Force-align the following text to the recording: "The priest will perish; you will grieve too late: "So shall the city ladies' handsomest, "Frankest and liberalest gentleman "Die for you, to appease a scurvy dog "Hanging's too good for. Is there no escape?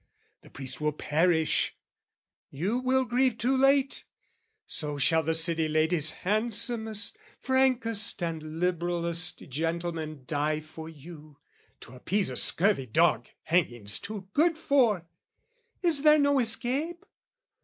"The 0.41 0.49
priest 0.49 0.81
will 0.81 0.93
perish; 0.93 1.75
you 2.49 2.79
will 2.79 3.05
grieve 3.05 3.37
too 3.37 3.55
late: 3.55 4.03
"So 4.65 4.97
shall 4.97 5.21
the 5.21 5.35
city 5.35 5.67
ladies' 5.67 6.09
handsomest, 6.25 7.15
"Frankest 7.39 8.23
and 8.23 8.59
liberalest 8.59 9.47
gentleman 9.47 10.23
"Die 10.25 10.59
for 10.59 10.89
you, 10.89 11.37
to 11.81 11.93
appease 11.93 12.31
a 12.31 12.35
scurvy 12.35 12.87
dog 12.87 13.27
"Hanging's 13.43 13.99
too 13.99 14.27
good 14.33 14.57
for. 14.57 15.05
Is 15.83 16.01
there 16.01 16.17
no 16.17 16.39
escape? 16.39 17.05